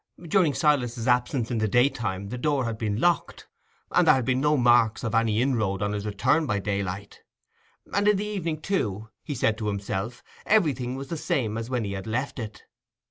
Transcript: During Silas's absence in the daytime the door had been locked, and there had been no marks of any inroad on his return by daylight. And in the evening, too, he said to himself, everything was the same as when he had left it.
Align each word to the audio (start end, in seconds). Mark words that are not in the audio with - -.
During 0.19 0.55
Silas's 0.55 1.07
absence 1.07 1.51
in 1.51 1.59
the 1.59 1.67
daytime 1.67 2.29
the 2.29 2.37
door 2.39 2.65
had 2.65 2.79
been 2.79 2.99
locked, 2.99 3.47
and 3.91 4.07
there 4.07 4.15
had 4.15 4.25
been 4.25 4.41
no 4.41 4.57
marks 4.57 5.03
of 5.03 5.13
any 5.13 5.39
inroad 5.43 5.83
on 5.83 5.93
his 5.93 6.07
return 6.07 6.47
by 6.47 6.57
daylight. 6.57 7.21
And 7.93 8.07
in 8.07 8.17
the 8.17 8.25
evening, 8.25 8.61
too, 8.61 9.09
he 9.23 9.35
said 9.35 9.59
to 9.59 9.67
himself, 9.67 10.23
everything 10.43 10.95
was 10.95 11.09
the 11.09 11.17
same 11.17 11.55
as 11.55 11.69
when 11.69 11.83
he 11.83 11.91
had 11.91 12.07
left 12.07 12.39
it. 12.39 12.63